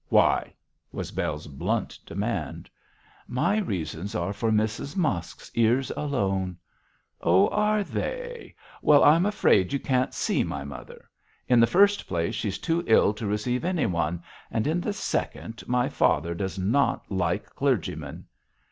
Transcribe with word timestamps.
'Why?' 0.09 0.55
was 0.91 1.11
Bell's 1.11 1.45
blunt 1.45 1.99
demand. 2.07 2.71
'My 3.27 3.59
reasons 3.59 4.15
are 4.15 4.33
for 4.33 4.49
Mrs 4.51 4.97
Mosk's 4.97 5.51
ears 5.53 5.91
alone.' 5.95 6.57
'Oh, 7.21 7.49
are 7.49 7.83
they? 7.83 8.55
Well, 8.81 9.03
I'm 9.03 9.27
afraid 9.27 9.73
you 9.73 9.79
can't 9.79 10.11
see 10.11 10.43
my 10.43 10.63
mother. 10.63 11.07
In 11.47 11.59
the 11.59 11.67
first 11.67 12.07
place, 12.07 12.33
she's 12.33 12.57
too 12.57 12.83
ill 12.87 13.13
to 13.13 13.27
receive 13.27 13.63
anyone; 13.63 14.23
and 14.49 14.65
in 14.65 14.81
the 14.81 14.91
second, 14.93 15.63
my 15.67 15.87
father 15.87 16.33
does 16.33 16.57
not 16.57 17.11
like 17.11 17.53
clergymen.' 17.53 18.25